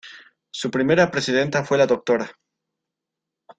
[0.51, 2.31] Su primera presidenta fue la Dra.